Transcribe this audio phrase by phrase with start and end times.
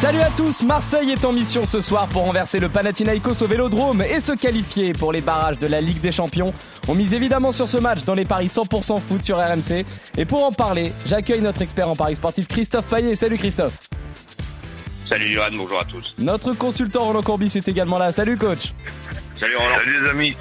[0.00, 4.02] Salut à tous, Marseille est en mission ce soir pour renverser le Panathinaikos au Vélodrome
[4.02, 6.54] et se qualifier pour les barrages de la Ligue des Champions.
[6.86, 9.84] On mise évidemment sur ce match dans les paris 100% foot sur RMC.
[10.16, 13.16] Et pour en parler, j'accueille notre expert en paris sportif Christophe Paillet.
[13.16, 13.76] Salut Christophe.
[15.08, 16.14] Salut Johan, bonjour à tous.
[16.18, 18.12] Notre consultant Roland Courbis est également là.
[18.12, 18.74] Salut coach.
[19.34, 19.78] Salut Roland.
[19.82, 20.36] Salut les amis.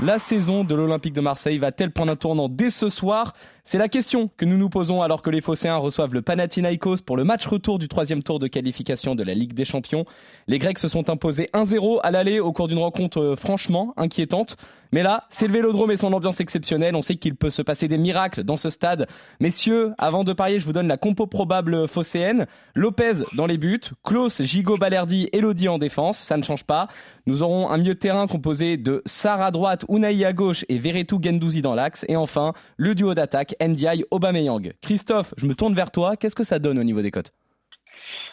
[0.00, 3.34] La saison de l'Olympique de Marseille va-t-elle prendre un tournant dès ce soir?
[3.64, 7.16] C'est la question que nous nous posons alors que les Phocéens reçoivent le Panathinaikos pour
[7.16, 10.04] le match retour du troisième tour de qualification de la Ligue des Champions.
[10.46, 14.56] Les Grecs se sont imposés 1-0 à l'aller au cours d'une rencontre euh, franchement inquiétante.
[14.92, 16.96] Mais là, c'est le Vélodrome et son ambiance exceptionnelle.
[16.96, 19.06] On sait qu'il peut se passer des miracles dans ce stade.
[19.40, 22.46] Messieurs, avant de parier, je vous donne la compo probable phocéenne.
[22.74, 26.18] Lopez dans les buts, Klaus, Gigot, Balerdi, Elodie en défense.
[26.18, 26.88] Ça ne change pas.
[27.26, 30.78] Nous aurons un milieu de terrain composé de Sarr à droite, Unai à gauche et
[30.78, 32.04] Veretout Gendouzi dans l'axe.
[32.08, 34.72] Et enfin, le duo d'attaque, Ndiaye, Aubameyang.
[34.80, 36.16] Christophe, je me tourne vers toi.
[36.16, 37.32] Qu'est-ce que ça donne au niveau des cotes?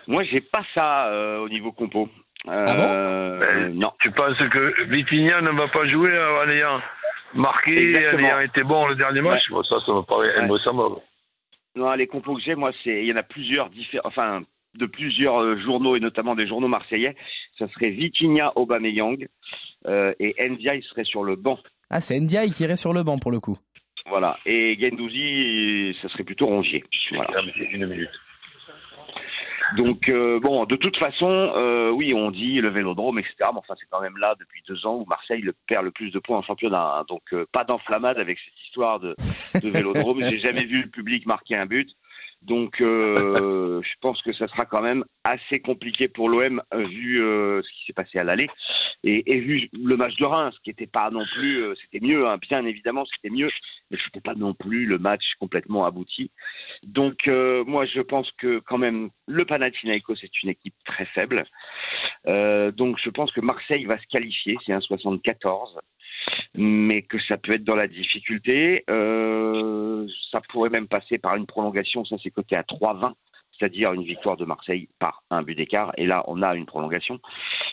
[0.07, 2.09] Moi, j'ai pas ça euh, au niveau compo.
[2.47, 3.91] Ah bon Euh, Ben, Non.
[4.01, 6.79] Tu penses que Vitinha ne va pas jouer en ayant
[7.33, 8.27] marqué, en Exactement.
[8.27, 10.43] ayant été bon le dernier match Bon, Ça, ça me paraît Ouais.
[10.43, 10.95] invraisemblable.
[11.75, 14.43] Non, les compos que j'ai, moi, c'est il y en a plusieurs différents, enfin,
[14.75, 17.15] de plusieurs euh, journaux et notamment des journaux marseillais.
[17.57, 19.27] Ça serait Vitinha, Aubameyang
[19.87, 21.59] euh, et Ndiaye serait sur le banc.
[21.89, 23.57] Ah, c'est Ndiaye qui irait sur le banc pour le coup.
[24.07, 24.37] Voilà.
[24.45, 26.83] Et Gendouzi, ça serait plutôt Rongier.
[27.11, 27.41] Voilà.
[27.71, 28.09] Une minute.
[29.77, 33.33] Donc euh, bon, de toute façon, euh, oui, on dit le Vélodrome, etc.
[33.39, 36.11] Mais enfin, c'est quand même là depuis deux ans où Marseille le perd le plus
[36.11, 36.97] de points en championnat.
[36.99, 37.05] hein.
[37.07, 39.15] Donc euh, pas d'enflammade avec cette histoire de,
[39.61, 40.21] de Vélodrome.
[40.29, 41.89] J'ai jamais vu le public marquer un but.
[42.45, 47.21] Donc euh, je pense que ça sera quand même assez compliqué pour l'OM euh, vu
[47.21, 48.49] euh, ce qui s'est passé à l'aller
[49.03, 52.65] et, vu le match de Reims, qui était pas non plus, c'était mieux, hein, bien
[52.65, 53.51] évidemment, c'était mieux,
[53.91, 56.31] mais c'était pas non plus le match complètement abouti.
[56.81, 61.45] Donc moi je pense que quand même le Panathinaikos est une équipe très faible.
[62.25, 65.79] Donc je pense que Marseille va se qualifier, c'est un 74,
[66.57, 68.83] mais que ça peut être dans la difficulté.
[68.89, 73.13] Euh, ça pourrait même passer par une prolongation, ça c'est coté à 3,20
[73.57, 75.91] c'est-à-dire une victoire de Marseille par un but d'écart.
[75.97, 77.19] Et là, on a une prolongation.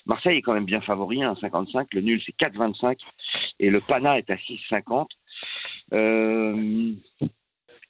[0.07, 1.89] Marseille est quand même bien favori, à 1,55.
[1.93, 2.99] Le nul, c'est 4,25.
[3.59, 5.09] Et le Pana est à 6,50.
[5.93, 6.93] Euh,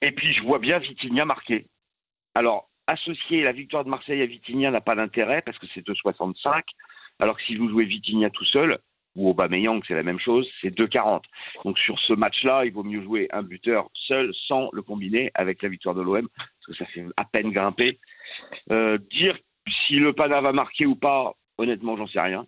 [0.01, 1.67] Et puis, je vois bien Vitinha marquer.
[2.35, 6.63] Alors, associer la victoire de Marseille à Vitinha n'a pas d'intérêt parce que c'est 2,65.
[7.19, 8.79] Alors que si vous jouez Vitinha tout seul,
[9.15, 11.23] ou Aubameyang, c'est la même chose, c'est 2,40.
[11.65, 15.63] Donc sur ce match-là, il vaut mieux jouer un buteur seul sans le combiner avec
[15.63, 17.99] la victoire de l'OM, parce que ça fait à peine grimper.
[18.71, 19.37] Euh, dire
[19.87, 22.47] si le Pana va marquer ou pas, honnêtement, j'en sais rien.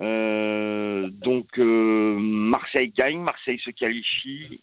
[0.00, 4.60] Euh, donc euh, Marseille gagne, Marseille se qualifie.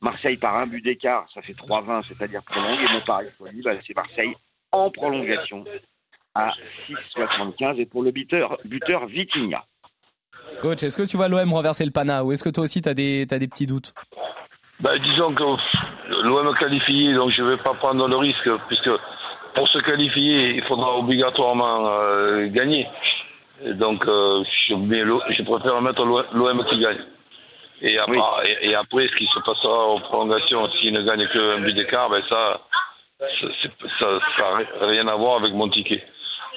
[0.00, 2.80] Marseille par un but d'écart, ça fait 3-20, c'est-à-dire prolongue.
[2.80, 3.28] Et mon pari
[3.64, 4.34] bah, c'est Marseille
[4.72, 5.64] en prolongation
[6.34, 6.52] à
[6.88, 7.78] 6,75.
[7.80, 9.64] Et pour le buteur, buteur Vitinha.
[10.60, 12.88] Coach, est-ce que tu vois l'OM renverser le Pana ou est-ce que toi aussi tu
[12.88, 13.92] as des, t'as des petits doutes?
[14.80, 15.44] Ben, disons que
[16.22, 18.90] l'OM qualifié, donc je ne vais pas prendre le risque, puisque
[19.54, 22.88] pour se qualifier, il faudra obligatoirement euh, gagner.
[23.64, 26.98] Et donc, euh, je, mets l'O- je préfère mettre l'OM qui gagne.
[27.82, 28.18] Et après,
[28.62, 32.08] et, et après, ce qui se passera en prolongation, s'il ne gagne qu'un but d'écart,
[32.10, 32.60] ben ça,
[34.00, 34.06] ça
[34.80, 36.02] n'a rien à voir avec mon ticket.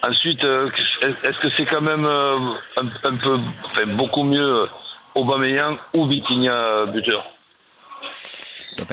[0.03, 0.69] Ensuite, euh,
[1.01, 2.37] est-ce que c'est quand même euh,
[2.77, 4.67] un, un peu, enfin, beaucoup mieux
[5.15, 7.25] Aubameyang ou Vitinha euh, buteur?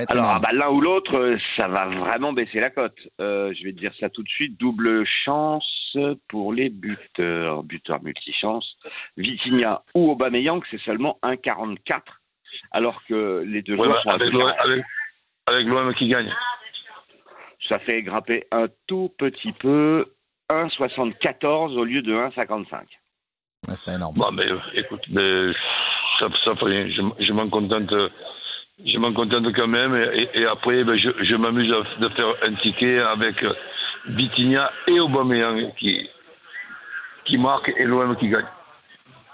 [0.09, 2.97] Alors, ah bah, l'un ou l'autre, euh, ça va vraiment baisser la cote.
[3.21, 4.59] Euh, je vais te dire ça tout de suite.
[4.59, 5.97] Double chance
[6.29, 7.63] pour les buteurs.
[7.65, 8.79] Buteur multichance.
[9.19, 12.01] Vitinha ou Aubameyang, c'est seulement 1,44.
[12.71, 14.39] Alors que les deux Ouais, joueurs bah, sont à avec 2,40.
[14.39, 14.85] l'OM avec,
[15.47, 16.33] avec l'OM qui gagne.
[17.69, 20.07] Ça fait grimper un tout petit peu.
[20.51, 22.67] 1,74 au lieu de 1,55.
[23.67, 24.17] Ouais, c'est énorme.
[24.17, 25.53] Bon, mais euh, écoute, mais,
[26.19, 26.89] ça, ça fait rien.
[26.89, 27.93] Je, je m'en contente.
[28.85, 29.95] Je m'en contente quand même.
[29.95, 33.55] Et, et après, ben, je, je m'amuse à de faire un ticket avec euh,
[34.09, 36.09] Vitinha et Aubameyang qui,
[37.25, 38.47] qui marquent et l'OM qui gagne.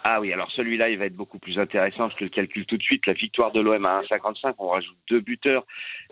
[0.03, 2.09] Ah oui, alors celui-là, il va être beaucoup plus intéressant.
[2.11, 3.07] Je te le calcule tout de suite.
[3.07, 4.55] La victoire de l'OM à 1,55.
[4.59, 5.65] On rajoute deux buteurs,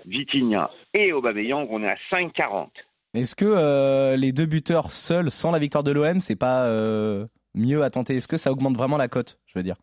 [0.04, 1.66] Vitinha et Aubameyang.
[1.70, 2.68] On est à 5,40.
[3.14, 7.26] Est-ce que euh, les deux buteurs seuls sans la victoire de l'OM, c'est pas euh,
[7.54, 8.16] mieux à tenter?
[8.16, 9.76] Est-ce que ça augmente vraiment la cote, je veux dire?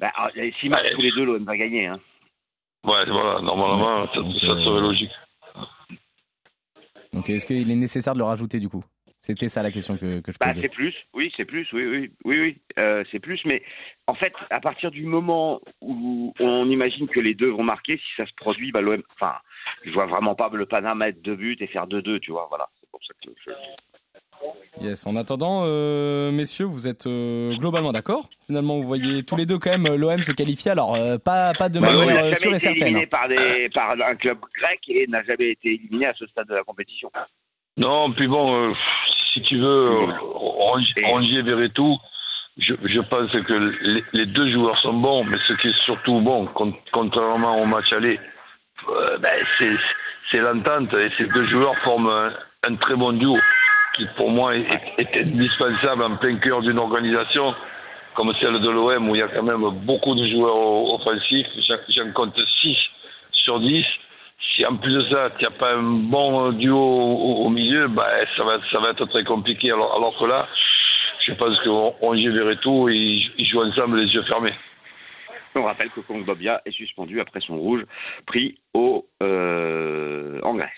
[0.00, 0.28] Bah, ah,
[0.60, 1.86] Si matchs tous les deux, l'OM va gagner.
[1.86, 2.00] Hein.
[2.84, 5.12] Ouais, voilà, normalement, ça, ça, serait euh, logique.
[7.12, 8.84] Donc est-ce qu'il est nécessaire de le rajouter du coup?
[9.26, 10.60] C'était ça la question que, que je Bah, posais.
[10.60, 13.40] c'est plus, oui, c'est plus, oui, oui, oui, oui, euh, c'est plus.
[13.46, 13.62] Mais
[14.06, 18.14] en fait, à partir du moment où on imagine que les deux vont marquer, si
[18.18, 19.32] ça se produit, bah, l'OM, enfin,
[19.86, 22.68] je vois vraiment pas le Panama mettre deux buts et faire 2-2, tu vois, voilà.
[22.78, 23.50] C'est pour ça que je...
[24.84, 25.06] Yes.
[25.06, 29.58] En attendant, euh, messieurs, vous êtes euh, globalement d'accord Finalement, vous voyez tous les deux
[29.58, 30.72] quand même l'OM se qualifier.
[30.72, 32.82] Alors euh, pas pas de Bah, manière n'a euh, sûre jamais et été certaine.
[32.88, 36.48] éliminé par, des, par un club grec et n'a jamais été éliminé à ce stade
[36.48, 37.10] de la compétition.
[37.78, 38.72] Non, puis bon, euh,
[39.34, 39.90] si tu veux,
[40.22, 41.98] Rongier, Et- Rongier Verretou,
[42.56, 43.52] je, je pense que
[43.82, 47.66] les, les deux joueurs sont bons, mais ce qui est surtout bon, con- contrairement au
[47.66, 48.18] match aller,
[48.88, 49.44] euh, ben,
[50.30, 50.92] c'est l'entente.
[50.94, 52.32] Et ces deux joueurs forment un,
[52.70, 53.36] un très bon duo
[53.94, 54.66] qui, pour moi, est,
[54.98, 57.54] est indispensable en plein cœur d'une organisation
[58.14, 60.56] comme celle de l'OM où il y a quand même beaucoup de joueurs
[60.94, 61.48] offensifs.
[61.66, 62.76] J'en- J'en compte 6
[63.32, 63.84] sur 10.
[64.52, 68.44] Si en plus de ça, tu n'as pas un bon duo au, milieu, bah, ça,
[68.44, 69.72] va, ça va être très compliqué.
[69.72, 70.48] Alors, alors que là,
[71.26, 74.54] je pense qu'on y verrait tout et ils, ils jouent ensemble les yeux fermés.
[75.56, 77.84] On rappelle que Kongbobia est suspendu après son rouge
[78.26, 80.70] pris au, euh, en Grèce.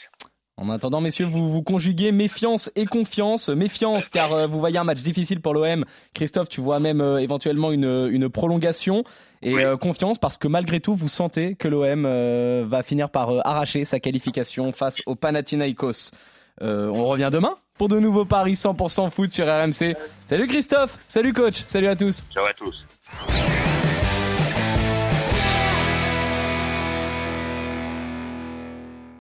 [0.59, 3.51] En attendant, messieurs, vous vous conjuguez méfiance et confiance.
[3.51, 5.85] Méfiance, car euh, vous voyez un match difficile pour l'OM.
[6.15, 9.05] Christophe, tu vois même euh, éventuellement une, une prolongation.
[9.43, 9.63] Et Oui.
[9.63, 12.05] euh, confiance, parce que malgré tout, vous sentez que l'OM
[12.69, 16.11] va finir par arracher sa qualification face au Panathinaikos.
[16.63, 19.95] On revient demain pour de nouveaux paris 100% foot sur RMC.
[20.27, 22.25] Salut Christophe, salut coach, salut à tous.
[22.33, 23.66] Ciao à tous.